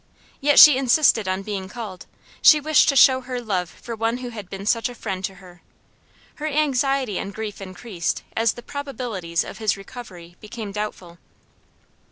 [0.39, 2.07] Yet she insisted on being called;
[2.41, 5.35] she wished to show her love for one who had been such a friend to
[5.35, 5.61] her.
[6.37, 11.19] Her anxiety and grief increased as the probabilities of his recovery became doubtful.